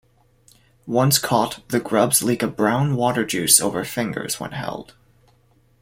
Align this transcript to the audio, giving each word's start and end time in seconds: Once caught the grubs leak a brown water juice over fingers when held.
Once 0.87 1.19
caught 1.19 1.59
the 1.69 1.79
grubs 1.79 2.23
leak 2.23 2.41
a 2.41 2.47
brown 2.47 2.95
water 2.95 3.23
juice 3.23 3.61
over 3.61 3.85
fingers 3.85 4.39
when 4.39 4.51
held. 4.53 4.95